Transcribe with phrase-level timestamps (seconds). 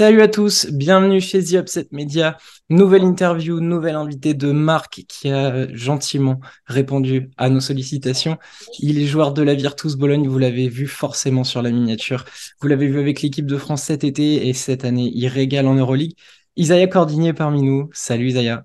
[0.00, 2.38] Salut à tous, bienvenue chez The Upset Media.
[2.70, 8.38] Nouvelle interview, nouvelle invité de Marc qui a gentiment répondu à nos sollicitations.
[8.78, 12.24] Il est joueur de la Virtus Bologne, vous l'avez vu forcément sur la miniature.
[12.62, 15.74] Vous l'avez vu avec l'équipe de France cet été et cette année, il régale en
[15.74, 16.14] Euroleague.
[16.56, 17.90] Isaiah Cordinier parmi nous.
[17.92, 18.64] Salut Isaiah.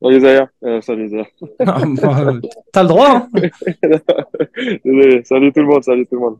[0.00, 0.48] Salut Isaiah.
[0.64, 1.26] Euh, salut Isaiah.
[1.58, 2.32] Ah, bah,
[2.72, 3.10] T'as le droit.
[3.10, 3.28] Hein
[4.82, 5.24] Désolé.
[5.24, 5.84] Salut tout le monde.
[5.84, 6.38] Salut tout le monde.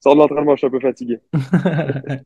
[0.00, 1.18] Sors de l'entraînement, je suis un peu fatigué.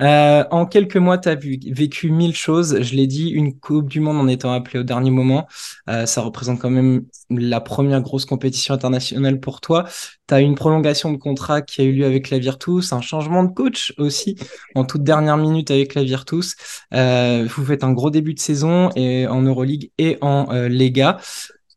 [0.00, 2.80] Euh, en quelques mois, tu as vécu mille choses.
[2.80, 5.46] Je l'ai dit, une Coupe du Monde en étant appelée au dernier moment.
[5.88, 9.84] Euh, ça représente quand même la première grosse compétition internationale pour toi.
[10.26, 13.44] Tu as une prolongation de contrat qui a eu lieu avec la Virtus, un changement
[13.44, 14.36] de coach aussi
[14.74, 16.56] en toute dernière minute avec la Virtus.
[16.92, 21.18] Euh, vous faites un gros début de saison et en Euroleague et en euh, Lega.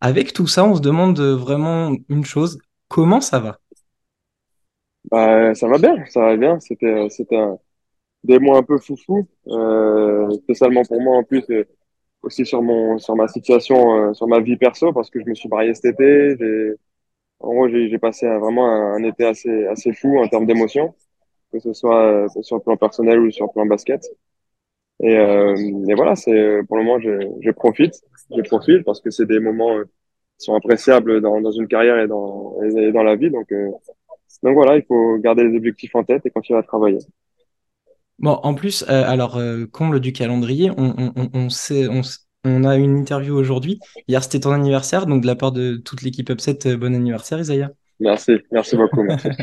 [0.01, 2.59] Avec tout ça, on se demande vraiment une chose.
[2.87, 3.57] Comment ça va?
[5.09, 6.59] Bah, ça va bien, ça va bien.
[6.59, 7.57] C'était, c'était un,
[8.27, 11.63] des mois un peu foufou, euh, spécialement pour moi en plus, euh,
[12.23, 15.35] aussi sur mon sur ma situation, euh, sur ma vie perso, parce que je me
[15.35, 16.35] suis marié cet été.
[16.39, 16.73] J'ai,
[17.39, 20.95] en gros, j'ai, passé un, vraiment un, été assez assez fou en termes d'émotions,
[21.51, 24.03] que ce soit euh, sur le plan personnel ou sur le plan basket.
[25.01, 25.55] Et, euh,
[25.87, 27.11] et voilà, c'est pour le moment, je,
[27.41, 27.93] je profite,
[28.35, 32.07] je profite parce que c'est des moments qui sont appréciables dans, dans une carrière et
[32.07, 33.29] dans et dans la vie.
[33.31, 33.51] Donc
[34.43, 36.99] donc voilà, il faut garder les objectifs en tête et continuer à travailler.
[38.19, 42.01] Bon, en plus, euh, alors, euh, comble du calendrier, on, on, on, on sait, on,
[42.45, 43.79] on, a une interview aujourd'hui.
[44.07, 47.39] Hier, c'était ton anniversaire, donc de la part de toute l'équipe Upset, euh, bon anniversaire,
[47.39, 47.69] Isaiah.
[47.99, 49.03] Merci, merci beaucoup.
[49.03, 49.29] Merci.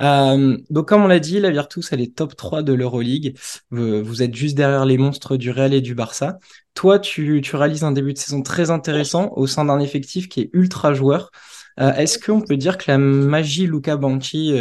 [0.00, 3.36] Euh, donc, comme on l'a dit, la Virtus, elle est top 3 de l'Euroleague.
[3.70, 6.38] Vous, vous, êtes juste derrière les monstres du Real et du Barça.
[6.72, 10.40] Toi, tu, tu réalises un début de saison très intéressant au sein d'un effectif qui
[10.40, 11.30] est ultra joueur.
[11.76, 14.54] Est-ce qu'on peut dire que la magie Luca Banchi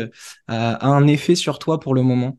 [0.47, 2.37] a un effet sur toi pour le moment?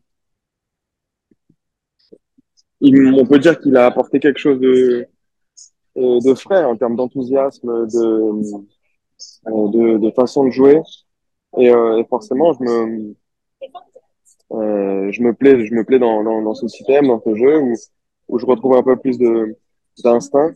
[2.82, 5.06] On peut dire qu'il a apporté quelque chose de,
[5.96, 8.06] euh, de frais en termes d'enthousiasme, de,
[9.48, 10.80] euh, de, de, façon de jouer.
[11.58, 13.14] Et, euh, et forcément, je me,
[14.52, 17.58] euh, je me plais, je me plais dans, dans, dans, ce système, dans ce jeu
[17.58, 17.74] où,
[18.28, 19.18] où je retrouve un peu plus
[20.02, 20.54] d'instinct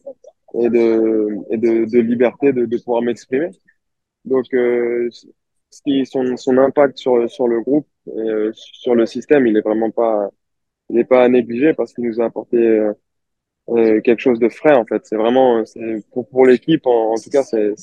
[0.55, 3.51] et de, et de, de liberté de, de pouvoir m'exprimer.
[4.25, 5.09] Donc, euh,
[6.05, 10.31] son, son impact sur, sur le groupe et sur le système, il est vraiment pas,
[10.31, 10.44] il
[10.95, 12.93] n'est pas à négliger parce qu'il nous a apporté euh,
[13.71, 15.05] euh, quelque chose de frais en fait.
[15.07, 17.75] C'est vraiment c'est pour, pour l'équipe en, tout cas c'est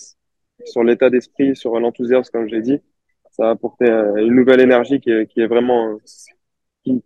[0.65, 2.79] sur l'état d'esprit, sur l'enthousiasme comme j'ai dit,
[3.31, 5.97] ça a apporté euh, une nouvelle énergie qui est, qui est vraiment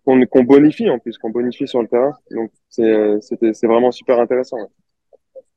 [0.04, 2.12] qu'on qu bonifie en plus, qu'on bonifie sur le terrain.
[2.30, 4.58] Donc c'est vraiment super intéressant.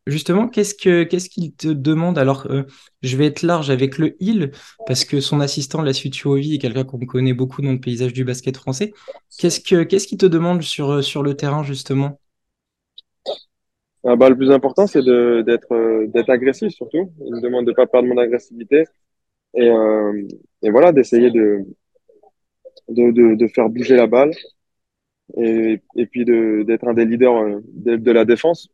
[0.10, 2.18] Justement, qu'est-ce que qu'est-ce qu'il te demande?
[2.18, 2.64] Alors, euh,
[3.04, 4.52] je vais être large avec le il
[4.88, 8.24] parce que son assistant, la Sutuovi, est quelqu'un qu'on connaît beaucoup dans le paysage du
[8.24, 8.92] basket français.
[9.38, 12.20] Qu'est-ce que qu'est-ce qu'il te demande sur euh, le terrain justement?
[14.04, 17.12] Ah bah, le plus important, c'est d'être euh, d'être agressif surtout.
[17.24, 18.86] Il me demande de pas perdre mon agressivité.
[19.54, 19.70] Et
[20.70, 21.66] voilà d'essayer de,
[23.54, 24.32] faire bouger la balle.
[25.38, 25.80] Et
[26.12, 28.70] puis d'être un des leaders de, de la défense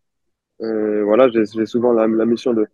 [0.62, 2.66] euh, voilà, j'ai souvent la, la, mission de,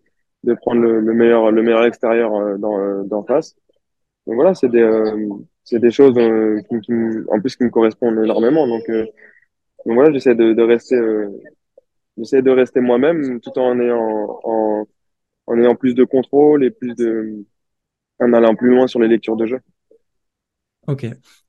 [0.44, 3.56] de prendre le, le, meilleur, le meilleur extérieur euh, dans, dans face.
[4.28, 5.30] Donc voilà, c'est des, euh,
[5.64, 6.16] c'est des choses
[6.69, 6.94] qui, qui,
[7.30, 8.68] en plus qui me correspondent énormément.
[8.68, 11.00] Donc, donc voilà, j'essaie de, de rester,
[12.18, 14.88] j'essaie de rester moi-même tout en ayant, en,
[15.48, 17.46] en ayant plus de contrôle et plus de,
[18.19, 19.59] en allant plus loin sur les lectures de jeu.
[20.88, 21.06] Ok.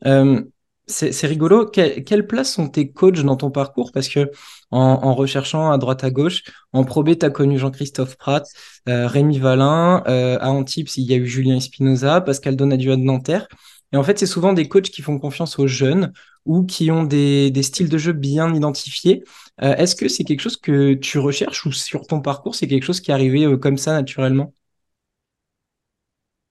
[0.07, 0.43] Euh,
[0.87, 1.67] c'est rigolo.
[1.67, 3.93] Que, quelle place sont tes coachs dans ton parcours?
[3.93, 4.31] Parce que
[4.71, 8.47] en, recherchant à droite à gauche, en probé, tu as connu Jean-Christophe Pratt,
[8.89, 13.03] euh, Rémi Valin, euh, à Antibes, il y a eu Julien Espinoza, Pascal Donadieu de
[13.03, 13.47] Nanterre.
[13.93, 16.13] Et en fait, c'est souvent des coachs qui font confiance aux jeunes
[16.47, 19.23] ou qui ont des, des styles de jeu bien identifiés.
[19.63, 22.85] Euh, Est-ce que c'est quelque chose que tu recherches ou sur ton parcours, c'est quelque
[22.85, 24.53] chose qui est arrivé euh, comme ça naturellement?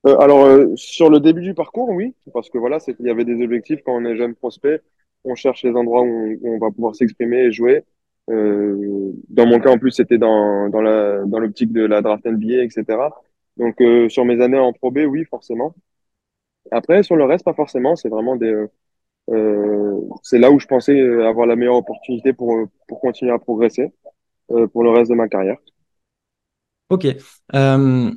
[0.07, 3.25] Euh, alors, euh, sur le début du parcours, oui, parce que voilà, qu'il y avait
[3.25, 4.81] des objectifs quand on est jeune prospect.
[5.23, 7.85] On cherche les endroits où on, va pouvoir s'exprimer et jouer.
[8.29, 12.25] Euh, dans mon cas, en plus, c'était dans, dans la, dans l'optique de la draft
[12.25, 12.85] NBA, etc.
[13.57, 15.75] Donc, euh, sur mes années en Pro B, oui, forcément.
[16.71, 17.95] Après, sur le reste, pas forcément.
[17.95, 18.65] C'est vraiment des,
[19.29, 23.91] euh, c'est là où je pensais avoir la meilleure opportunité pour, pour continuer à progresser
[24.73, 25.57] pour le reste de ma carrière.
[26.91, 27.07] Ok.
[27.55, 28.11] Euh,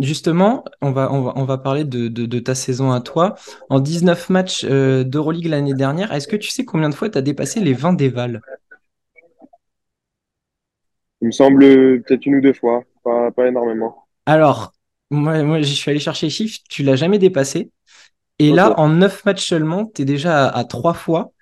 [0.00, 3.34] Justement, on va, on va, on va parler de, de, de, ta saison à toi.
[3.68, 7.18] En 19 matchs euh, d'Euroleague l'année dernière, est-ce que tu sais combien de fois tu
[7.18, 8.40] as dépassé les 20 dévals
[11.20, 11.64] Il me semble
[12.04, 14.04] peut-être une ou deux fois, pas, pas énormément.
[14.26, 14.72] Alors,
[15.10, 17.72] moi, moi j'y suis allé chercher les chiffres, tu l'as jamais dépassé.
[18.38, 18.56] Et okay.
[18.56, 21.32] là, en 9 matchs seulement, tu es déjà à, à 3 fois.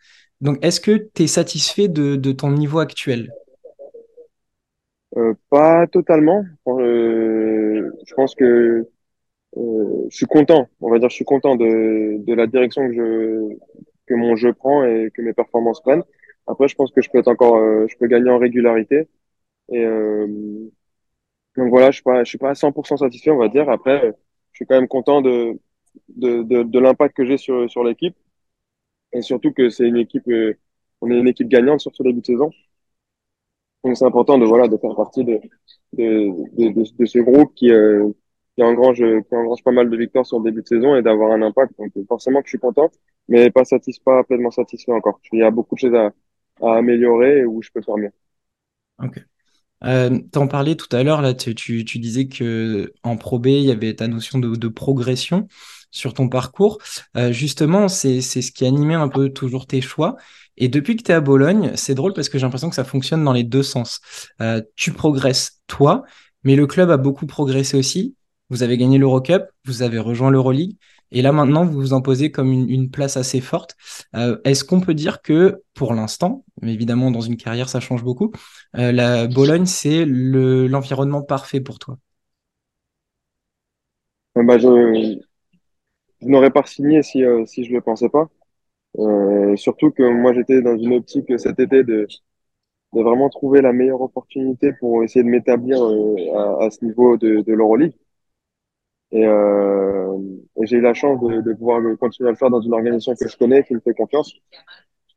[0.41, 3.31] Donc, est-ce que tu es satisfait de, de ton niveau actuel?
[5.17, 6.45] Euh, pas totalement.
[6.69, 7.66] Euh,
[8.07, 8.89] je pense que
[9.57, 10.69] euh, je suis content.
[10.81, 13.57] On va dire, je suis content de, de la direction que je
[14.07, 16.05] que mon jeu prend et que mes performances prennent.
[16.47, 19.09] Après, je pense que je peux être encore, euh, je peux gagner en régularité.
[19.73, 20.27] Et euh,
[21.57, 23.69] donc voilà, je suis pas, je suis pas à 100% satisfait, on va dire.
[23.71, 24.13] Après,
[24.53, 25.59] je suis quand même content de
[26.11, 28.17] de, de, de l'impact que j'ai sur sur l'équipe
[29.13, 30.55] et surtout que c'est une équipe, euh,
[31.01, 32.51] on est une équipe gagnante sur ce début de saison.
[33.87, 35.39] Donc c'est important de voilà de faire partie de
[35.93, 38.09] de, de, ce groupe qui euh,
[38.57, 41.31] qui engrange qui engrange pas mal de victoires sur le début de saison et d'avoir
[41.31, 41.73] un impact.
[41.79, 42.91] Donc forcément que je suis content,
[43.29, 45.21] mais pas satisfait, pas pleinement satisfait encore.
[45.33, 46.11] Il y a beaucoup de choses à,
[46.61, 48.11] améliorer où je peux faire mieux.
[49.01, 49.25] Ok.
[49.85, 53.67] Euh, t'en parlais tout à l'heure, là, tu, tu, disais que en Pro B, il
[53.67, 55.47] y avait ta notion de progression
[55.91, 56.79] sur ton parcours.
[57.17, 60.17] Euh, justement, c'est, ce qui animait un peu toujours tes choix.
[60.57, 62.85] Et depuis que tu es à Bologne, c'est drôle parce que j'ai l'impression que ça
[62.85, 64.01] fonctionne dans les deux sens.
[64.41, 66.05] Euh, tu progresses toi,
[66.45, 68.17] mais le club a beaucoup progressé aussi.
[68.49, 70.77] Vous avez gagné l'Eurocup, vous avez rejoint l'Euroleague,
[71.11, 73.75] et là maintenant vous vous imposez comme une, place assez forte.
[74.15, 78.05] Euh, est-ce qu'on peut dire que pour l'instant, mais évidemment dans une carrière ça change
[78.05, 78.31] beaucoup,
[78.73, 81.99] la Bologne c'est le, l'environnement parfait pour toi?
[84.37, 84.59] Bah,
[86.23, 88.29] je n'aurais pas signé si euh, si je le pensais pas.
[88.99, 92.07] Euh, surtout que moi j'étais dans une optique cet été de
[92.95, 97.17] de vraiment trouver la meilleure opportunité pour essayer de m'établir euh, à, à ce niveau
[97.19, 97.95] de, de l'Euroleague.
[99.13, 100.19] Et, euh,
[100.61, 103.15] et j'ai eu la chance de, de pouvoir continuer à le faire dans une organisation
[103.15, 104.33] que je connais, qui me fait confiance.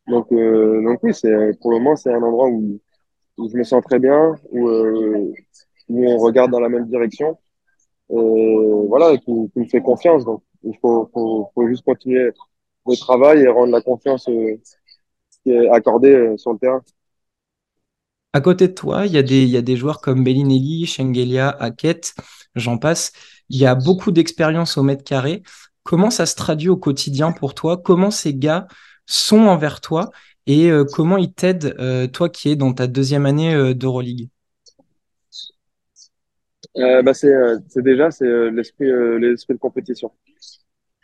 [0.08, 2.80] Donc, euh, donc oui, c'est pour le moment c'est un endroit où,
[3.38, 4.70] où je me sens très bien, où,
[5.90, 7.38] où on regarde dans la même direction,
[8.12, 8.58] et
[8.88, 10.26] voilà, qui, qui me fait confiance.
[10.26, 12.32] Donc, il faut, faut, faut juste continuer
[12.88, 14.56] le travail et rendre la confiance euh,
[15.44, 16.82] qui est accordée euh, sur le terrain.
[18.34, 20.86] À côté de toi, il y a des, il y a des joueurs comme Bellinelli,
[20.86, 22.14] Shengelia, Hackett,
[22.56, 23.12] j'en passe.
[23.50, 25.44] Il y a beaucoup d'expérience au mètre carré.
[25.84, 27.78] Comment ça se traduit au quotidien pour toi?
[27.78, 28.68] Comment ces gars
[29.06, 30.12] sont envers toi?
[30.46, 31.76] Et euh, comment ils t'aident,
[32.12, 34.30] toi qui es dans ta deuxième année d'Euroleague?
[36.78, 37.34] Euh, bah c'est
[37.68, 38.86] c'est déjà c'est l'esprit
[39.20, 40.12] l'esprit de compétition.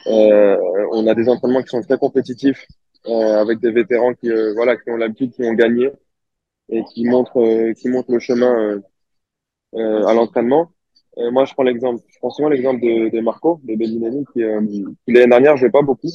[0.08, 0.58] Euh,
[0.92, 2.66] on a des entraînements qui sont très compétitifs
[3.08, 5.92] euh, avec des vétérans qui euh, voilà qui ont l'habitude, qui ont gagné
[6.70, 8.82] et qui montrent qui montrent le chemin
[9.74, 10.72] à l'entraînement.
[11.18, 15.28] Moi, je prends l'exemple, je prends souvent l'exemple de, de Marco, de Bellinelli, qui, l'année
[15.30, 16.10] dernière jouait pas beaucoup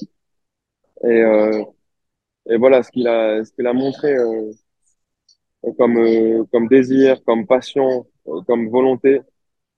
[1.05, 1.23] et
[2.49, 4.53] et voilà ce qu'il a ce qu'il a montré euh,
[5.79, 8.07] comme euh, comme désir, comme passion,
[8.47, 9.21] comme volonté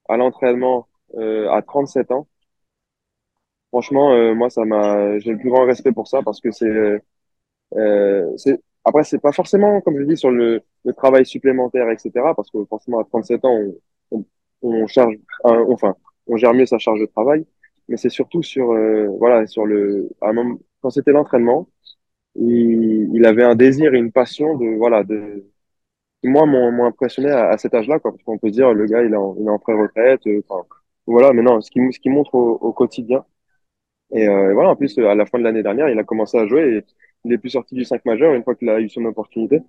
[0.08, 2.26] à l'entraînement à 37 ans.
[3.72, 6.66] Franchement, euh, moi, ça m'a, j'ai le plus grand respect pour ça parce que c'est,
[7.76, 12.34] euh, c'est, après, c'est pas forcément, comme je dis, sur le, le travail supplémentaire, etc.
[12.34, 13.58] Parce que forcément, à 37 ans,
[14.10, 14.24] on,
[14.62, 15.14] on, charge,
[15.44, 15.94] enfin,
[16.26, 17.46] on gère mieux sa charge de travail.
[17.88, 21.68] Mais c'est surtout sur, euh, voilà, sur le, à moment, quand c'était l'entraînement,
[22.36, 25.44] il, il avait un désir et une passion de, voilà, de,
[26.24, 28.12] moi, m'ont impressionné à, à cet âge-là, quoi.
[28.12, 30.66] Parce qu'on peut dire, le gars, il est en, il est en pré-retraite, euh, enfin,
[31.06, 33.24] voilà, mais non, ce qui, ce montre au, au quotidien.
[34.12, 36.38] Et, euh, et voilà, en plus, à la fin de l'année dernière, il a commencé
[36.38, 36.84] à jouer et
[37.24, 39.60] il est plus sorti du 5 majeur une fois qu'il a eu son opportunité.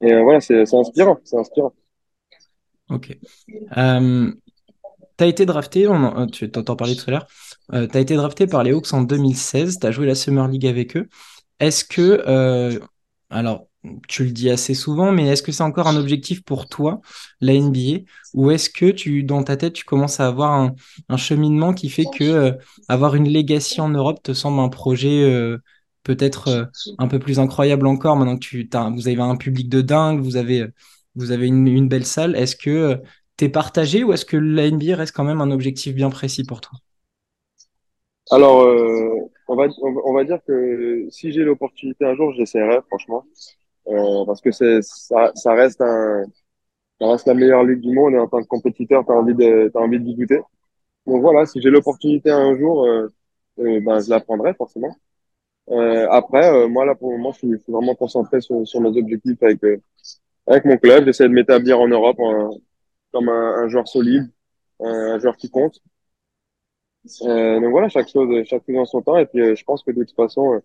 [0.00, 1.72] Et euh, voilà, c'est inspirant, c'est inspirant.
[2.90, 3.16] Ok.
[3.76, 4.32] Euh,
[5.18, 5.86] tu as été drafté,
[6.32, 7.26] tu t'entends parler tout à l'heure,
[7.72, 10.46] euh, tu as été drafté par les Hawks en 2016, tu as joué la Summer
[10.48, 11.08] League avec eux.
[11.58, 12.80] Est-ce que,
[13.30, 13.67] alors,
[14.08, 17.00] tu le dis assez souvent, mais est-ce que c'est encore un objectif pour toi,
[17.40, 18.04] la NBA,
[18.34, 20.72] ou est-ce que tu, dans ta tête, tu commences à avoir
[21.08, 22.52] un, cheminement qui fait que euh,
[22.88, 25.58] avoir une legacy en Europe te semble un projet euh,
[26.08, 26.64] peut-être euh,
[26.98, 30.36] un peu plus incroyable encore, maintenant que tu, vous avez un public de dingue, vous
[30.36, 30.72] avez,
[31.46, 32.34] une, belle salle.
[32.34, 32.96] Est-ce que euh,
[33.36, 36.62] t'es partagé ou est-ce que la NBA reste quand même un objectif bien précis pour
[36.62, 36.78] toi?
[38.30, 38.66] Alors,
[39.48, 43.24] on va dire que si j'ai l'opportunité un jour, j'essaierai, franchement,
[43.88, 46.24] euh, parce que c'est, ça, ça reste un,
[47.00, 49.70] ça reste la meilleure ligue du monde et en tant que compétiteur, t'as envie de,
[49.72, 50.40] t'as envie de goûter.
[51.06, 53.08] Donc voilà, si j'ai l'opportunité un jour, euh,
[53.60, 54.94] euh, ben, je la prendrai, forcément.
[55.70, 59.42] Euh, après, moi, là, pour le moment, je suis, vraiment concentré sur, sur mes objectifs
[59.42, 59.60] avec,
[60.46, 61.04] avec mon club.
[61.06, 62.18] J'essaie de m'établir en Europe
[63.12, 64.30] comme un, un joueur solide,
[64.80, 65.80] un, un joueur qui compte.
[67.22, 69.16] Donc voilà, chaque chose, chaque chose en son temps.
[69.18, 70.60] Et puis, je pense que de toute façon,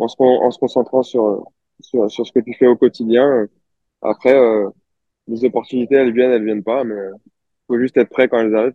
[0.00, 1.50] en se, en se concentrant sur,
[1.80, 3.46] sur, sur ce que tu fais au quotidien,
[4.02, 4.68] après, euh,
[5.26, 7.12] les opportunités, elles viennent, elles viennent pas, mais euh,
[7.66, 8.74] faut juste être prêt quand elles arrivent.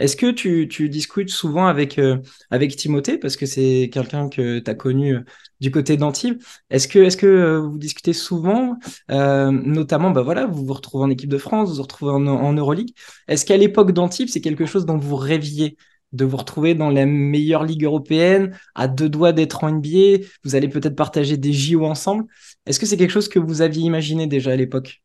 [0.00, 2.18] Est-ce que tu, tu, discutes souvent avec, euh,
[2.50, 5.18] avec Timothée, parce que c'est quelqu'un que tu as connu
[5.60, 8.76] du côté d'Antibes Est-ce que, est-ce que vous discutez souvent?
[9.08, 12.52] Notamment, bah voilà, vous vous retrouvez en équipe de France, vous vous retrouvez en, en
[12.54, 12.90] Euroleague.
[13.28, 15.76] Est-ce qu'à l'époque d'Antibes, c'est quelque chose dont vous rêviez?
[16.14, 20.54] De vous retrouver dans la meilleure ligue européenne, à deux doigts d'être en NBA Vous
[20.54, 22.24] allez peut-être partager des JO ensemble.
[22.66, 25.02] Est-ce que c'est quelque chose que vous aviez imaginé déjà à l'époque?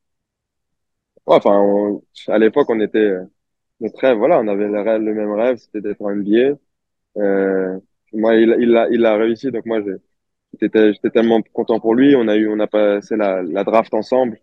[1.26, 3.14] Enfin, à l'époque, on était
[3.80, 6.58] notre rêve, voilà, on avait le, même rêve, c'était d'être en NBA.
[7.18, 7.80] Euh,
[8.14, 9.80] moi, il, il l'a, il a réussi, donc moi,
[10.60, 12.16] j'étais, tellement content pour lui.
[12.16, 14.40] On a eu, on a passé la, draft ensemble.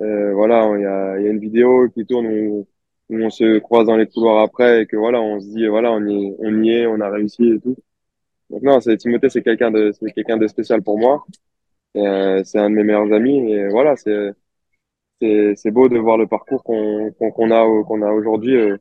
[0.00, 2.66] Euh, voilà, il y a, y a une vidéo qui tourne où,
[3.10, 5.92] où, on se croise dans les couloirs après et que voilà, on se dit, voilà,
[5.92, 7.76] on y, est, on a réussi et tout.
[8.50, 11.24] Donc non, c'est Timothée, c'est quelqu'un de, c'est quelqu'un de spécial pour moi.
[11.96, 14.32] Euh, c'est un de mes meilleurs amis et voilà, c'est
[15.20, 18.76] c'est beau de voir le parcours qu'on qu'on a qu'on a aujourd'hui euh,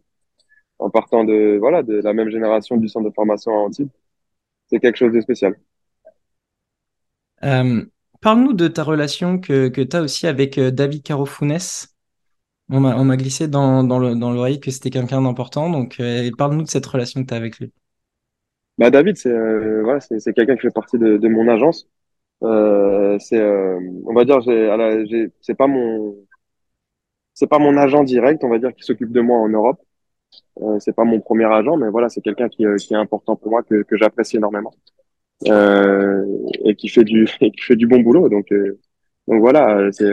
[0.79, 3.89] en partant de voilà de la même génération du centre de formation à Antibes.
[4.67, 5.55] C'est quelque chose de spécial.
[7.43, 7.83] Euh,
[8.21, 11.57] Parle-nous de ta relation que, que tu as aussi avec David Carofunes.
[12.71, 15.69] On m'a glissé dans, dans l'oreille que c'était quelqu'un d'important.
[15.69, 17.71] Donc, euh, parle-nous de cette relation que tu as avec lui.
[18.77, 19.29] Bah, David, c'est
[19.81, 21.87] voilà, c'est quelqu'un qui fait partie de, de mon agence.
[22.41, 23.41] c'est,
[24.05, 24.39] on va dire,
[25.41, 26.15] c'est pas mon,
[27.33, 29.81] c'est pas mon agent direct, on va dire, qui s'occupe de moi en Europe.
[30.61, 33.35] Euh, c'est pas mon premier agent, mais voilà, c'est quelqu'un qui, euh, qui, est important
[33.35, 34.73] pour moi, que, que j'apprécie énormément
[35.47, 36.25] euh,
[36.65, 38.29] et qui fait du et qui fait du bon boulot.
[38.29, 38.79] Donc euh,
[39.27, 40.07] donc voilà, c'est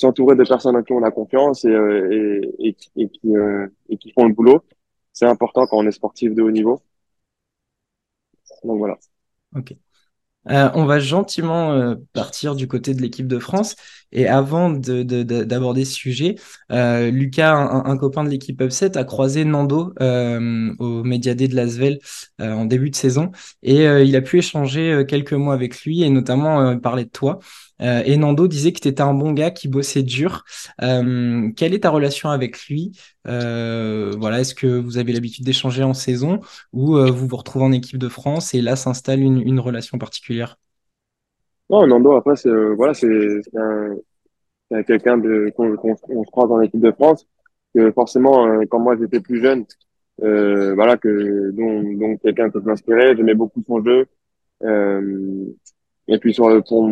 [0.00, 4.64] s'entourer de personnes en qui on a confiance et et, et, qui font le boulot,
[5.12, 6.80] c'est important quand on est sportif de haut niveau.
[8.64, 8.98] Donc voilà.
[9.56, 9.74] Ok.
[10.48, 13.76] Euh, on va gentiment euh, partir du côté de l'équipe de France.
[14.10, 16.36] Et avant d'aborder ce sujet,
[16.72, 21.98] euh, Lucas, un, copain de l'équipe Upset, a croisé Nando au Médiadé de Lasvel
[22.38, 23.30] en début de saison.
[23.62, 27.38] Et il a pu échanger quelques mots avec lui et notamment parler de toi.
[27.80, 30.44] Euh, et Nando disait que tu étais un bon gars qui bossait dur.
[30.82, 32.92] Euh, quelle est ta relation avec lui?
[33.26, 36.40] Euh, Voilà, est-ce que vous avez l'habitude d'échanger en saison
[36.72, 40.56] ou vous vous retrouvez en équipe de France et là s'installe une, une, relation particulière?
[41.68, 43.08] Non, Nando après c'est voilà c'est
[44.86, 45.20] quelqu'un
[45.52, 47.26] qu'on se croise dans l'équipe de France
[47.74, 49.64] que forcément quand moi j'étais plus jeune
[50.18, 54.06] voilà que dont, dont quelqu'un peut m'inspirer j'aimais beaucoup son jeu.
[56.08, 56.88] Et puis sur le pour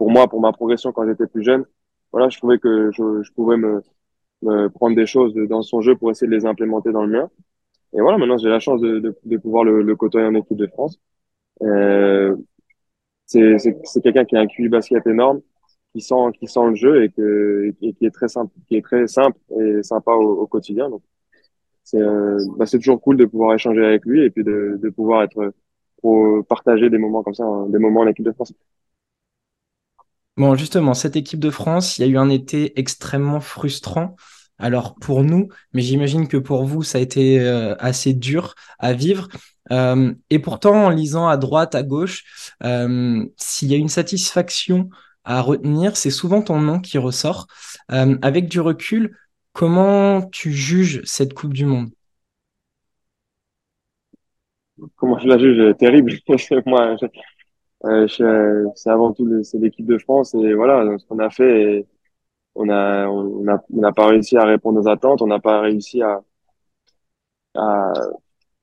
[0.00, 1.66] pour moi, pour ma progression quand j'étais plus jeune,
[2.10, 3.82] voilà, je trouvais que je, je pouvais me,
[4.40, 7.30] me, prendre des choses dans son jeu pour essayer de les implémenter dans le mien.
[7.92, 10.56] Et voilà, maintenant j'ai la chance de, de, de pouvoir le, le, côtoyer en équipe
[10.56, 10.98] de France.
[11.62, 12.34] Euh,
[13.26, 15.42] c'est quelqu'un qui a un QI basket énorme,
[15.94, 18.82] qui sent qui sent le jeu et que et qui est très simple, qui est
[18.82, 20.88] très simple et sympa au, au quotidien.
[20.88, 21.02] Donc
[21.84, 25.24] c'est euh, bah, toujours cool de pouvoir échanger avec lui et puis de, de pouvoir
[25.24, 25.52] être
[26.00, 28.54] pour partager des moments comme ça, hein, des moments en équipe de France.
[30.40, 34.16] Bon, justement, cette équipe de France, il y a eu un été extrêmement frustrant.
[34.56, 38.94] Alors pour nous, mais j'imagine que pour vous, ça a été euh, assez dur à
[38.94, 39.28] vivre.
[39.70, 44.88] Euh, et pourtant, en lisant à droite, à gauche, euh, s'il y a une satisfaction
[45.24, 47.46] à retenir, c'est souvent ton nom qui ressort.
[47.88, 49.18] avec du recul,
[49.52, 51.90] comment tu juges cette Coupe du Monde?
[54.96, 55.76] Comment je la juge?
[55.76, 56.14] Terrible.
[56.64, 56.96] Moi,
[57.84, 58.06] euh,
[58.74, 61.86] c'est avant tout c'est l'équipe de France et voilà ce qu'on a fait.
[62.54, 65.22] on a on a on n'a pas réussi à répondre aux attentes.
[65.22, 66.22] On n'a pas réussi à,
[67.54, 67.92] à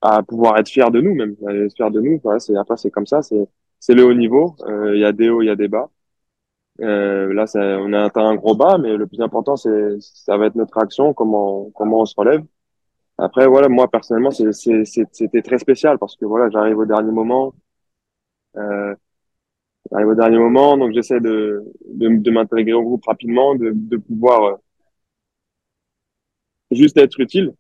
[0.01, 2.19] à pouvoir être fier de nous même, être fier de nous.
[2.23, 3.21] Voilà, c'est après c'est comme ça.
[3.21, 3.47] C'est
[3.79, 4.55] c'est le haut niveau.
[4.67, 5.89] Euh, il y a des hauts, il y a des bas.
[6.81, 10.37] Euh, là, ça, on a atteint un gros bas, mais le plus important, c'est, ça
[10.37, 12.43] va être notre action, comment, comment on se relève.
[13.17, 17.53] Après, voilà, moi personnellement, c'est, c'était très spécial parce que voilà, j'arrive au dernier moment.
[18.57, 18.95] Euh,
[19.91, 23.97] arrive au dernier moment, donc j'essaie de, de, de m'intégrer au groupe rapidement, de, de
[23.97, 24.55] pouvoir euh,
[26.71, 27.53] juste être utile.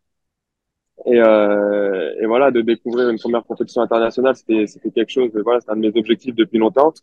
[1.05, 5.29] Et, euh, et voilà, de découvrir une première compétition internationale, c'était c'était quelque chose.
[5.43, 6.93] Voilà, c'est un de mes objectifs depuis longtemps.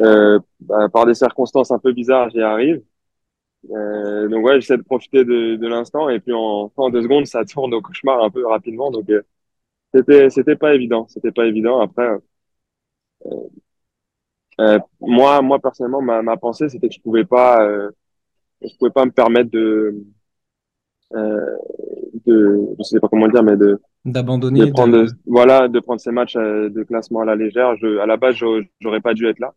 [0.00, 2.82] Euh, bah, par des circonstances un peu bizarres, j'y arrive.
[3.70, 7.26] Euh, donc ouais, j'essaie de profiter de, de l'instant et puis en, en deux secondes,
[7.26, 8.90] ça tourne au cauchemar un peu rapidement.
[8.92, 9.22] Donc euh,
[9.94, 11.80] c'était c'était pas évident, c'était pas évident.
[11.80, 12.08] Après,
[14.60, 17.90] euh, moi, moi personnellement, ma, ma pensée, c'était que je pouvais pas, euh,
[18.62, 19.96] je pouvais pas me permettre de,
[21.14, 21.56] euh,
[22.26, 26.12] de, je sais pas comment dire, mais de d'abandonner, de prendre, voilà, de prendre ces
[26.12, 27.76] matchs euh, de classement à la légère.
[27.76, 28.36] Je, à la base,
[28.80, 29.54] j'aurais pas dû être là.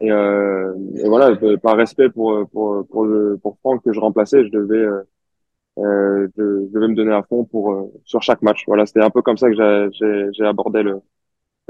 [0.00, 4.44] Et, euh, et voilà, par respect pour pour pour le pour Franck que je remplaçais,
[4.44, 4.78] je devais
[5.78, 8.64] euh, je, je vais me donner à fond pour euh, sur chaque match.
[8.66, 9.90] Voilà, c'était un peu comme ça que
[10.32, 11.00] j'ai abordé le,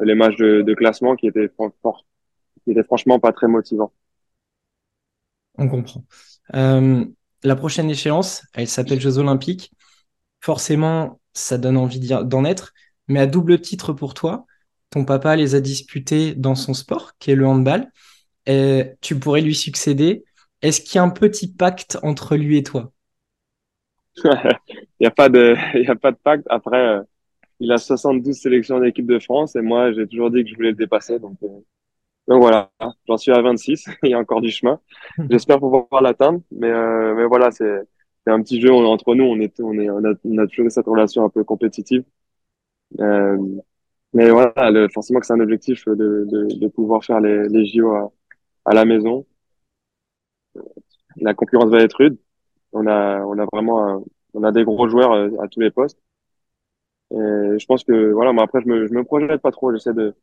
[0.01, 2.07] les matchs de, de classement qui étaient fran- fort-
[2.65, 3.93] qui étaient franchement pas très motivants.
[5.59, 6.05] On comprend.
[6.55, 7.05] Euh,
[7.43, 9.73] la prochaine échéance, elle s'appelle Jeux Olympiques.
[10.41, 12.73] Forcément, ça donne envie d'en être,
[13.09, 14.47] mais à double titre pour toi,
[14.91, 17.91] ton papa les a disputés dans son sport, qui est le handball,
[18.47, 20.25] et tu pourrais lui succéder.
[20.63, 22.93] Est-ce qu'il y a un petit pacte entre lui et toi?
[25.01, 26.45] Il y a pas de il y a pas de pacte.
[26.51, 27.03] Après, euh,
[27.61, 30.71] il a 72 sélections d'équipe de France et moi j'ai toujours dit que je voulais
[30.71, 31.19] le dépasser.
[31.19, 31.49] Donc euh,
[32.29, 32.71] donc voilà,
[33.09, 33.87] j'en suis à 26.
[34.05, 34.81] Il y a encore du chemin.
[35.31, 37.83] J'espère pouvoir l'atteindre, mais euh, mais voilà, c'est
[38.25, 39.25] c'est un petit jeu entre nous.
[39.25, 40.05] On est on est on
[40.39, 42.05] a, toujours cette relation un peu compétitive.
[43.01, 43.39] Euh,
[44.15, 47.91] mais voilà, le, forcément que c'est un objectif de, de, pouvoir faire les, les JO
[47.93, 48.13] à,
[48.67, 49.27] à la maison.
[51.17, 52.19] La concurrence va être rude.
[52.73, 55.99] On a on a vraiment on a des gros joueurs euh, à tous les postes.
[57.13, 59.73] Et je pense que voilà, moi après je me je me projette pas trop.
[59.73, 60.15] J'essaie de,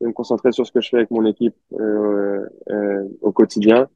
[0.00, 3.88] de me concentrer sur ce que je fais avec mon équipe euh, euh, au quotidien.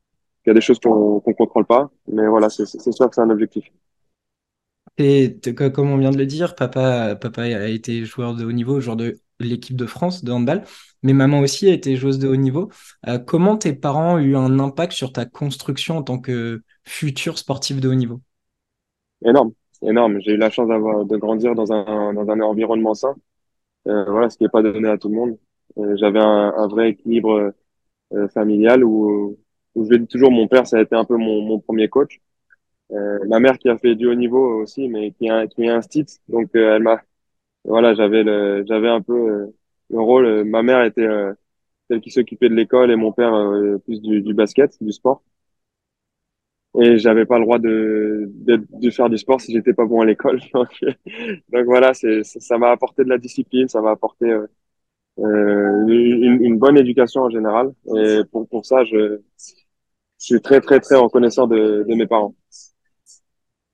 [0.45, 3.21] Il y a des choses qu'on qu'on contrôle pas, mais voilà, c'est sûr que c'est
[3.21, 3.65] un objectif.
[4.99, 5.39] Et
[5.75, 8.97] comme on vient de le dire, papa, papa a été joueur de haut niveau, joueur
[8.97, 10.65] de l'équipe de France de handball,
[11.03, 12.71] mais maman aussi a été joueuse de haut niveau.
[13.09, 17.39] Euh, comment tes parents ont eu un impact sur ta construction en tant que futur
[17.39, 18.21] sportif de haut niveau?
[19.25, 19.53] Énorme,
[19.83, 20.21] énorme.
[20.21, 23.15] J'ai eu la chance d'avoir de grandir dans un dans un environnement sain.
[23.89, 25.39] Euh, voilà, ce qui n'est pas donné à tout le monde.
[25.79, 27.53] Euh, j'avais un, un vrai équilibre
[28.15, 29.39] euh, familial où
[29.77, 31.89] où je le dis toujours, mon père ça a été un peu mon mon premier
[31.89, 32.21] coach.
[32.93, 35.69] Euh, ma mère qui a fait du haut niveau aussi, mais qui a qui est
[35.71, 36.07] instit.
[36.29, 37.03] Donc euh, elle m'a
[37.65, 39.53] voilà, j'avais le j'avais un peu
[39.91, 40.45] le rôle.
[40.45, 41.07] Ma mère était
[41.91, 45.23] celle qui s'occupait de l'école et mon père euh, plus du, du basket, du sport.
[46.81, 50.03] Et j'avais pas le droit de, de, de faire du sport si j'étais pas bon
[50.03, 50.41] à l'école.
[50.55, 50.69] Donc,
[51.49, 54.47] donc voilà, c'est, ça m'a apporté de la discipline, ça m'a apporté euh,
[55.21, 57.73] une, une bonne éducation en général.
[57.97, 59.21] Et pour, pour ça, je,
[60.19, 62.35] je suis très, très, très reconnaissant de, de mes parents.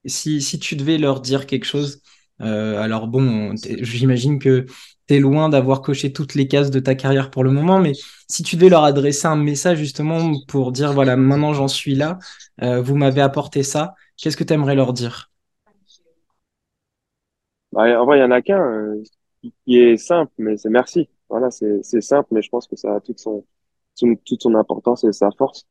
[0.07, 2.01] Si, si tu devais leur dire quelque chose,
[2.41, 4.67] euh, alors bon, j'imagine que
[5.09, 7.93] tu es loin d'avoir coché toutes les cases de ta carrière pour le moment, mais
[8.29, 12.19] si tu devais leur adresser un message justement pour dire, voilà, maintenant j'en suis là,
[12.63, 15.31] euh, vous m'avez apporté ça, qu'est-ce que tu aimerais leur dire?
[17.73, 19.03] Bah, en vrai, il y en a qu'un euh,
[19.67, 21.09] qui est simple, mais c'est merci.
[21.29, 23.45] Voilà, c'est, c'est simple, mais je pense que ça a toute son,
[24.27, 25.67] toute son importance et sa force.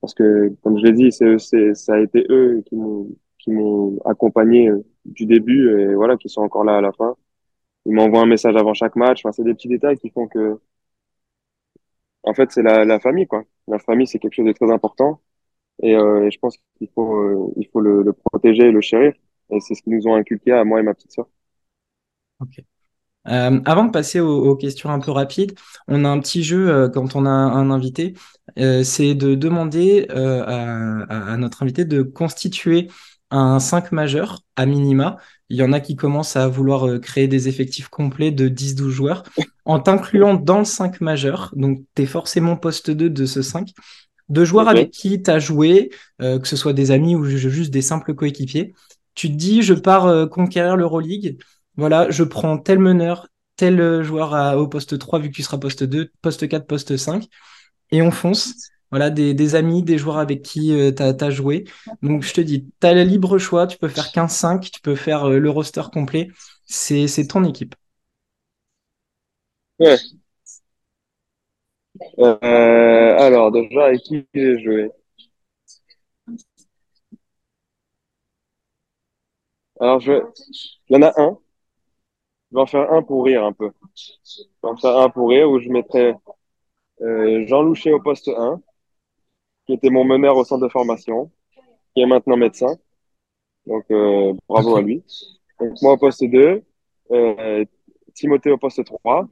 [0.00, 3.50] Parce que, comme je l'ai dit, c'est, c'est, ça a été eux qui m'ont, qui
[3.52, 7.16] m'ont accompagné euh, du début et voilà, qui sont encore là à la fin.
[7.86, 9.22] Ils m'envoient un message avant chaque match.
[9.24, 10.60] Enfin, c'est des petits détails qui font que,
[12.22, 13.44] en fait, c'est la, la famille, quoi.
[13.68, 15.20] La famille, c'est quelque chose de très important.
[15.82, 18.82] Et, euh, et je pense qu'il faut, euh, il faut le, le protéger et le
[18.82, 19.14] chérir.
[19.50, 21.28] Et c'est ce qu'ils nous ont inculqué à moi et ma petite sœur.
[22.40, 22.64] Ok.
[23.26, 25.52] Euh, avant de passer aux, aux questions un peu rapides,
[25.86, 28.14] on a un petit jeu euh, quand on a un invité,
[28.58, 32.88] euh, c'est de demander à, notre invité de constituer
[33.30, 35.18] un 5 majeur à minima.
[35.50, 38.92] Il y en a qui commencent à vouloir créer des effectifs complets de dix douze
[38.94, 39.22] joueurs
[39.66, 41.52] en t'incluant dans le 5 majeur.
[41.56, 43.70] Donc, tu es forcément poste 2 de ce 5
[44.28, 47.70] de joueurs avec qui tu as joué, que ce soit des amis ou ju- juste
[47.70, 48.74] des simples coéquipiers.
[49.14, 51.38] Tu te dis, je pars conquérir l'Euroleague.
[51.78, 55.58] Voilà, je prends tel meneur, tel euh, joueur au poste 3 vu que tu seras
[55.58, 57.26] poste 2, poste 4, poste 5,
[57.92, 58.54] et on fonce.
[58.90, 61.64] Voilà, des, amis, des joueurs avec qui tu as, joué.
[62.02, 64.96] Donc je te dis, tu as le libre choix, tu peux faire 15-5, tu peux
[64.96, 66.28] faire euh, le roster complet.
[66.64, 67.74] C'est, c'est ton équipe.
[69.78, 69.98] Ouais.
[72.18, 74.90] Euh, alors, déjà, avec qui j'ai joué?
[79.80, 80.12] Alors, je,
[80.88, 81.38] il y en a un.
[82.50, 83.70] Je vais en faire un pour rire un peu.
[83.96, 86.14] Je vais en faire un pour rire où je mettrai
[87.02, 88.62] euh, Jean Louchet au poste un,
[89.66, 91.30] qui était mon meneur au centre de formation,
[91.94, 92.76] qui est maintenant médecin.
[93.66, 95.04] Donc, euh, bravo à lui.
[95.60, 96.62] Donc, moi au poste 2,
[97.12, 97.64] euh,
[98.14, 99.28] Timothée au poste 3,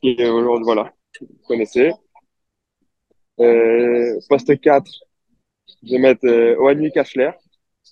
[0.00, 1.92] qui est aujourd'hui, voilà, vous connaissez.
[3.40, 4.90] Euh, poste 4,
[5.84, 7.32] je vais mettre euh, Oani Kachler,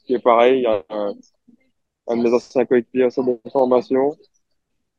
[0.06, 1.14] qui est pareil, un,
[2.08, 4.16] un de mes anciens coéquipiers au centre de formation.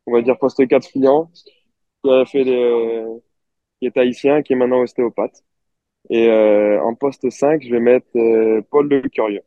[0.10, 1.30] On va dire poste 4 client,
[2.04, 3.06] qui a fait des,
[3.80, 5.44] qui est haïtien, qui est maintenant ostéopathe.
[6.10, 9.44] Et euh, en poste 5, je vais mettre euh, Paul Le Curieux.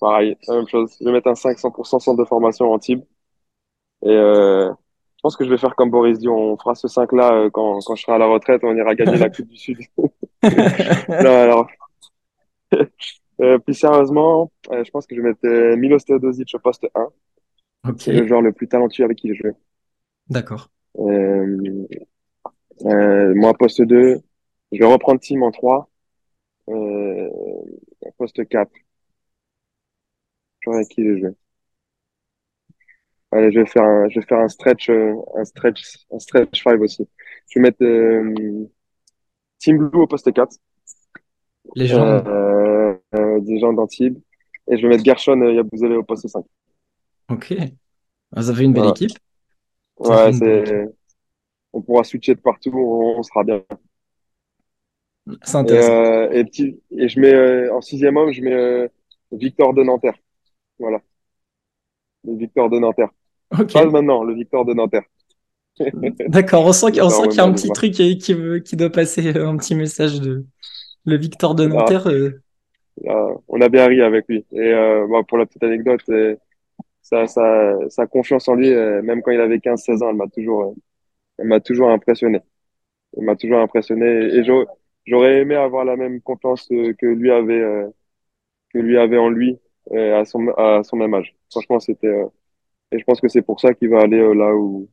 [0.00, 0.96] Pareil, la même chose.
[1.00, 3.02] Je vais mettre un 5 100% centre de formation en Tib.
[4.02, 7.34] Et euh, je pense que je vais faire comme Boris dit, on fera ce 5-là
[7.34, 9.78] euh, quand, quand je serai à la retraite, on ira gagner la Coupe du Sud.
[11.08, 11.68] Non, alors,
[13.40, 17.08] Euh, plus sérieusement, euh, je pense que je mettais Milos Teodosic au poste 1.
[17.88, 19.52] Ok, C'est le joueur le plus talentueux avec qui j'ai joué.
[20.28, 20.70] D'accord.
[20.98, 21.86] Euh,
[22.84, 24.20] euh, moi, poste 2,
[24.72, 25.88] je vais reprendre Team en 3.
[26.68, 27.28] Euh,
[28.18, 28.70] poste 4,
[30.60, 31.30] joueur avec qui j'ai joué.
[33.32, 36.80] Allez, je vais faire un, je vais faire un stretch, un stretch, un stretch 5
[36.80, 37.08] aussi.
[37.48, 38.68] Je vais mettre euh,
[39.58, 40.54] Team Blue au poste 4.
[41.74, 42.26] Légende.
[42.26, 44.18] Euh, euh, des gens d'Antibes.
[44.68, 46.44] Et je vais mettre Gershon Yabusele au poste 5.
[47.28, 47.54] Ok.
[48.36, 48.90] Ça fait une belle Voilà.
[48.90, 49.18] équipe.
[50.04, 50.88] Ouais, c'est,
[51.72, 53.62] on pourra switcher de partout, on, sera bien.
[55.44, 58.88] C'est Et, euh, et, petit, et je mets, euh, en sixième homme, je mets euh,
[59.30, 60.16] Victor de Nanterre.
[60.78, 61.00] Voilà,
[62.24, 63.10] le Victor de Nanterre.
[63.58, 63.72] Ok.
[63.72, 65.04] Pas maintenant, le Victor de Nanterre.
[66.28, 66.66] D'accord.
[66.66, 69.56] On sent, qu'il- y a un petit truc qui, qui, veut- qui doit passer, un
[69.56, 70.44] petit message de
[71.04, 72.08] le Victor de Nanterre.
[73.02, 74.44] là, on a bien ri avec lui.
[74.52, 74.74] Et
[75.08, 76.02] bon, pour la petite anecdote,
[77.12, 80.28] sa, sa, sa confiance en lui, euh, même quand il avait 15-16 ans, elle m'a
[80.28, 80.74] toujours, euh,
[81.38, 82.40] elle m'a toujours impressionné.
[83.16, 84.06] Elle m'a toujours impressionné.
[84.06, 84.44] Et
[85.06, 87.62] j'aurais aimé avoir la même confiance euh, que lui avait,
[88.72, 89.58] que lui avait en lui
[89.92, 91.34] à son, à son même âge.
[91.50, 92.08] Franchement, c'était,
[92.92, 94.88] et je pense que c'est pour ça qu'il va aller là où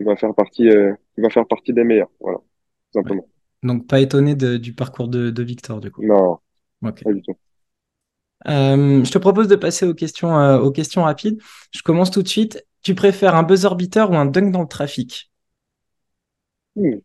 [0.00, 2.10] il va faire partie, il va faire partie des meilleurs.
[2.20, 2.44] Voilà, tout
[3.04, 3.12] ouais.
[3.12, 3.28] simplement.
[3.62, 6.06] Donc, pas étonné de- du parcours de, de Victor, du coup?
[6.10, 6.40] Non,
[6.82, 7.04] Ok.
[7.04, 7.36] pas du tout.
[8.48, 11.40] Euh, je te propose de passer aux questions, euh, aux questions rapides.
[11.72, 12.64] Je commence tout de suite.
[12.82, 15.30] Tu préfères un buzzer beater ou un dunk dans le trafic?
[16.76, 16.98] Hmm.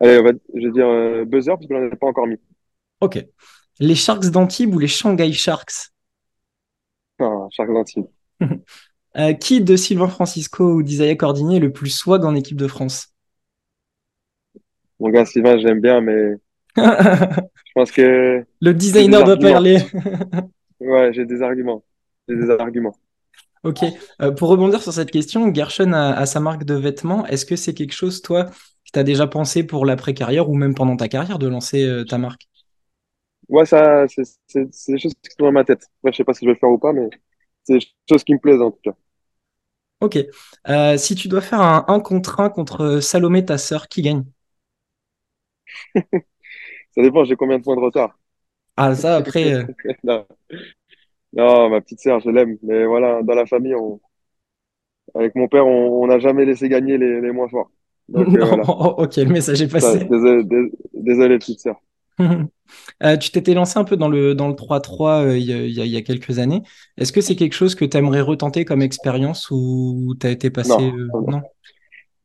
[0.00, 2.36] Allez, on va, je vais dire euh, buzzer parce que j'en ai pas encore mis.
[3.00, 3.24] Ok.
[3.80, 5.90] Les Sharks d'Antibes ou les Shanghai Sharks?
[7.20, 8.08] Ah, Sharks Antibes.
[9.16, 12.68] Euh, qui de Sylvain Francisco ou d'Isaiah Cordigny est le plus swag en équipe de
[12.68, 13.08] France?
[15.00, 16.34] Mon gars Sylvain, j'aime bien, mais
[17.78, 19.78] pense que Le designer doit parler.
[20.80, 21.84] Ouais, j'ai des arguments.
[22.28, 22.96] J'ai des arguments.
[23.64, 23.84] Ok.
[24.22, 27.26] Euh, pour rebondir sur cette question, Gershon a, a sa marque de vêtements.
[27.26, 28.52] Est-ce que c'est quelque chose, toi, que
[28.92, 32.18] tu as déjà pensé pour l'après-carrière ou même pendant ta carrière de lancer euh, ta
[32.18, 32.48] marque?
[33.48, 35.84] Ouais, ça, c'est c'est- c'est des choses qui sont dans ma tête.
[36.00, 37.08] Après, je sais pas si je vais le faire ou pas, mais
[37.64, 38.94] c'est des choses qui me plaisent en tout cas.
[40.00, 40.18] Ok.
[40.68, 44.24] Euh, si tu dois faire un 1 contre 1 contre Salomé, ta sœur, qui gagne?
[46.98, 48.18] Ça dépend, j'ai combien de points de retard.
[48.76, 49.64] Ah, ça, après, euh,
[50.04, 50.26] Non,
[51.32, 52.58] non, ma petite sœur, je l'aime.
[52.62, 54.00] Mais voilà, dans la famille, on,
[55.14, 57.70] avec mon père, on n'a jamais laissé gagner les, les moins forts.
[58.08, 58.64] Donc euh, voilà.
[58.98, 60.10] ok, le message est Ça, passé.
[60.10, 61.80] désolé, dés- désolé, petite sœur.
[63.02, 65.84] Euh, tu t'étais lancé un peu dans le, dans le 3-3 euh, il y a,
[65.84, 66.62] y y quelques années.
[66.98, 70.50] Est-ce que c'est quelque chose que tu aimerais retenter comme expérience ou tu as été
[70.50, 70.92] passé...
[70.92, 71.42] Non, non, Non?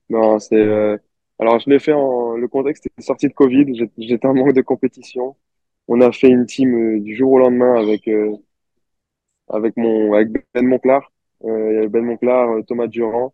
[0.10, 1.00] non, c'est.
[1.44, 2.38] Alors, je l'ai fait en.
[2.38, 3.90] Le contexte était sorti de Covid.
[3.98, 5.36] J'étais en manque de compétition.
[5.90, 8.32] On a fait une team euh, du jour au lendemain avec euh,
[9.50, 11.12] avec Ben Monclar.
[11.44, 13.34] Euh, Ben Monclar, Thomas Durand,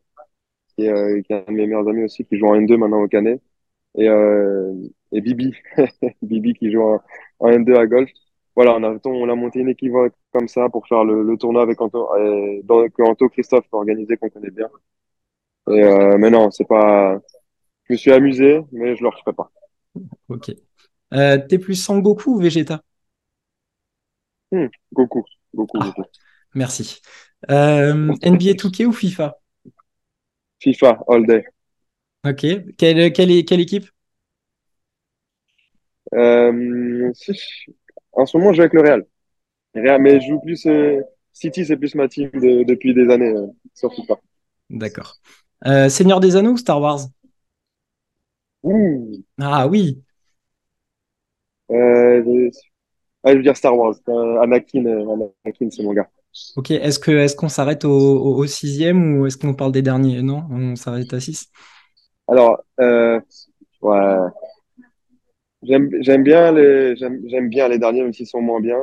[0.75, 3.41] qui est, un de mes meilleurs amis aussi, qui joue en N2 maintenant au Canet,
[3.95, 4.07] et
[5.21, 5.53] Bibi,
[6.23, 7.01] Bibi qui joue en,
[7.39, 8.09] en N2 à golf.
[8.55, 9.93] Voilà, on a on a monté une équipe
[10.33, 14.51] comme ça pour faire le, tournoi avec Anto, que Anto Christophe a organisé qu'on connaît
[14.51, 14.69] bien.
[15.69, 15.83] Et
[16.17, 17.19] mais non, c'est pas.
[17.89, 19.51] Je me suis amusé, mais je le referai pas.
[20.27, 20.51] Ok.
[21.13, 22.83] Euh, t'es plus Sangoku ou Vegeta?
[24.51, 25.23] Hmm, Goku,
[25.55, 26.03] Goku, Ah, Goku.
[26.55, 27.01] merci.
[27.51, 29.39] Euh, NBA 2K ou FIFA?
[30.61, 31.43] FIFA, all day.
[32.25, 32.45] Ok.
[32.77, 33.89] Quelle, quelle, é- quelle équipe?
[36.13, 37.11] Euh,
[38.13, 39.05] en ce moment, je joue avec le Real.
[39.75, 40.67] Real, mais je joue plus.
[41.33, 44.19] City, c'est plus ma team de- depuis des années euh, sur FIFA.
[44.69, 45.17] D'accord.
[45.89, 47.01] Seigneur des Anneaux ou Star Wars?
[49.39, 50.03] Ah oui.
[51.71, 52.49] euh, je...
[53.23, 53.95] ah, je veux dire Star Wars.
[54.09, 56.09] Euh, Anakin, euh, Anakin, c'est mon gars.
[56.55, 56.71] Ok.
[56.71, 60.21] Est-ce que, est-ce qu'on s'arrête au, au, au sixième ou est-ce qu'on parle des derniers?
[60.21, 61.49] Non, on s'arrête à six.
[62.27, 63.19] Alors, euh,
[63.81, 64.17] ouais,
[65.63, 65.89] j'aime,
[66.23, 68.81] bien les, j'aime bien les derniers, même s'ils sont moins bien.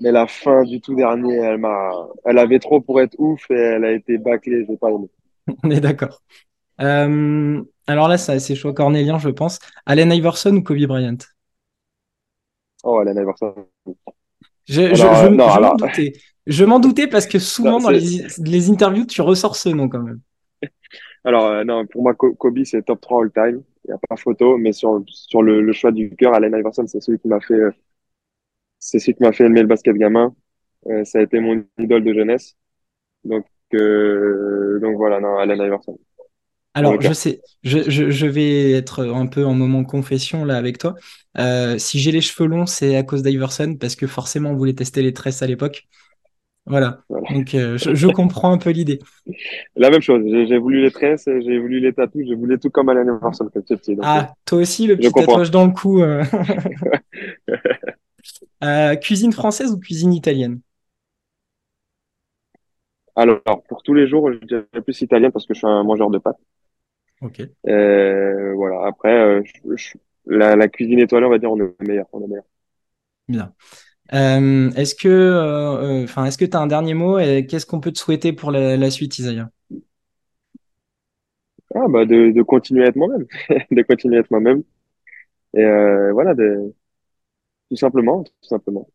[0.00, 1.90] Mais la fin du tout dernier, elle m'a,
[2.24, 4.64] elle avait trop pour être ouf et elle a été bâclée.
[4.68, 5.08] J'ai pas aimé.
[5.62, 6.22] On est d'accord.
[6.80, 9.58] Euh, alors là, ça, c'est choix cornélien, je pense.
[9.86, 11.16] Allen Iverson ou Kobe Bryant?
[12.84, 13.68] Oh, Allen Iverson.
[14.66, 16.12] Je, je, Alors, je, euh, non, je m'en doutais.
[16.46, 19.88] Je m'en doutais parce que souvent non, dans les, les interviews, tu ressors ce nom
[19.88, 20.20] quand même.
[21.24, 23.62] alors, euh, non, pour moi, Ko- Kobe, c'est top 3 all time.
[23.84, 26.86] Il n'y a pas photo, mais sur, sur le, le choix du cœur, Allen Iverson,
[26.86, 27.70] c'est celui qui m'a fait, euh,
[28.78, 30.34] c'est celui qui m'a fait aimer le basket gamin.
[31.04, 32.56] Ça a été mon idole de jeunesse.
[33.24, 35.98] Donc, donc voilà, non, Allen Iverson.
[36.74, 40.78] Alors, je sais, je, je, je, vais être un peu en moment confession là avec
[40.78, 40.96] toi.
[41.38, 44.74] Euh, si j'ai les cheveux longs, c'est à cause d'Iverson, parce que forcément, on voulait
[44.74, 45.86] tester les tresses à l'époque.
[46.66, 47.04] Voilà.
[47.30, 48.98] Donc, euh, je, je, comprends un peu l'idée.
[49.76, 50.22] La même chose.
[50.26, 53.64] J'ai voulu les tresses, j'ai voulu les tatouages, j'ai voulu tout comme à Iverson quand
[53.64, 53.96] petit.
[54.02, 56.02] ah, euh, toi aussi, le petit tatouage dans le cou.
[59.00, 60.60] cuisine française ou cuisine italienne?
[63.14, 66.10] Alors, pour tous les jours, je dirais plus italien parce que je suis un mangeur
[66.10, 66.40] de pâtes.
[67.20, 67.40] Ok.
[67.66, 68.86] Euh, voilà.
[68.86, 69.42] Après, euh,
[70.26, 72.06] la, la, cuisine étoilée, on va dire, on est meilleur.
[72.12, 72.44] On est meilleur.
[73.28, 73.54] Bien.
[74.12, 77.92] Euh, est-ce que, enfin, est-ce que tu as un dernier mot et qu'est-ce qu'on peut
[77.92, 79.50] te souhaiter pour la, la suite, Isaiah?
[81.74, 83.26] Ah, bah, de, de continuer à être moi-même,
[83.70, 84.62] de continuer à être moi-même.
[85.54, 85.64] Et
[86.12, 86.74] voilà, de,
[87.70, 88.88] tout simplement, tout simplement.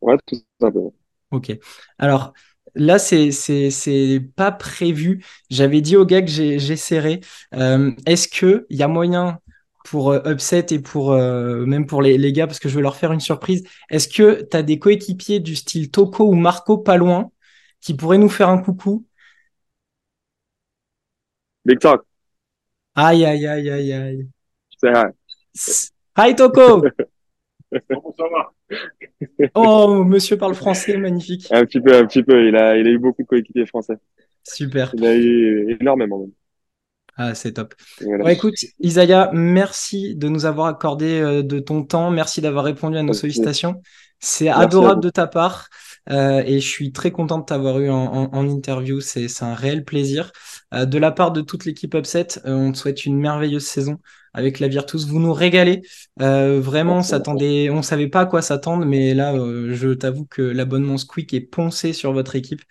[0.00, 0.94] Ouais, tout simplement.
[1.30, 1.52] Ok.
[1.98, 2.32] Alors,
[2.74, 5.24] Là, c'est c'est pas prévu.
[5.50, 7.20] J'avais dit au gars que j'ai serré.
[7.54, 9.40] Euh, est-ce que il y a moyen
[9.84, 12.82] pour euh, Upset et pour euh, même pour les, les, gars parce que je veux
[12.82, 13.64] leur faire une surprise.
[13.90, 17.30] Est-ce que tu as des coéquipiers du style Toko ou Marco pas loin
[17.80, 19.06] qui pourraient nous faire un coucou?
[21.64, 22.02] Big Talk.
[22.94, 24.28] Aïe aïe aïe aïe aïe.
[25.54, 26.82] C'est Hi Toko.
[29.54, 31.48] oh, monsieur parle français, magnifique.
[31.50, 32.48] Un petit peu, un petit peu.
[32.48, 33.94] Il a, il a eu beaucoup de coéquipiers français.
[34.44, 34.92] Super.
[34.94, 36.32] Il a eu énormément même.
[37.16, 37.74] Ah, c'est top.
[38.26, 42.10] écoute, Isaiah, merci de nous avoir accordé euh, de ton temps.
[42.10, 43.82] Merci d'avoir répondu à nos sollicitations.
[44.18, 45.68] C'est adorable de ta part.
[46.10, 49.00] Euh, et je suis très content de t'avoir eu en, interview.
[49.00, 50.32] C'est un réel plaisir.
[50.74, 53.98] Euh, de la part de toute l'équipe Upset, on te souhaite une merveilleuse saison
[54.34, 55.06] avec la Virtus.
[55.06, 55.82] Vous nous régalez.
[56.18, 60.96] vraiment, on s'attendait, on savait pas à quoi s'attendre, mais là, je t'avoue que l'abonnement
[60.96, 62.62] Squeak est poncé sur votre équipe.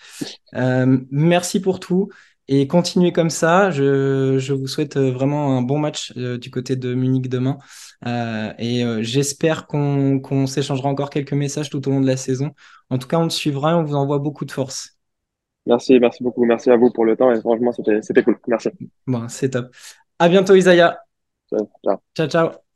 [0.53, 2.09] merci pour tout.
[2.47, 3.71] Et continuez comme ça.
[3.71, 7.57] Je, je, vous souhaite euh, vraiment un bon match euh, du côté de Munich demain.
[8.05, 12.17] Euh, et euh, j'espère qu'on qu'on s'échangera encore quelques messages tout au long de la
[12.17, 12.51] saison.
[12.89, 14.97] En tout cas, on te suivra et on vous envoie beaucoup de force.
[15.65, 16.43] Merci, merci beaucoup.
[16.45, 18.39] Merci à vous pour le temps et franchement, c'était cool.
[18.47, 18.69] Merci.
[19.05, 19.73] Bon, c'est top.
[20.17, 20.97] À bientôt, Isaiah.
[21.83, 22.01] Ciao.
[22.15, 22.70] Ciao, ciao.